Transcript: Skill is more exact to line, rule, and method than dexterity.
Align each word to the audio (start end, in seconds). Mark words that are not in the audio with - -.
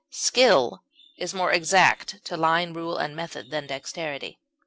Skill 0.09 0.83
is 1.19 1.35
more 1.35 1.51
exact 1.51 2.25
to 2.25 2.35
line, 2.35 2.73
rule, 2.73 2.97
and 2.97 3.15
method 3.15 3.51
than 3.51 3.67
dexterity. 3.67 4.39